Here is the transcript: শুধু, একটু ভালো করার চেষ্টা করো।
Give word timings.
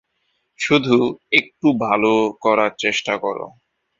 শুধু, 0.59 0.95
একটু 1.31 1.67
ভালো 1.79 2.11
করার 2.41 2.71
চেষ্টা 2.79 3.13
করো। 3.17 3.45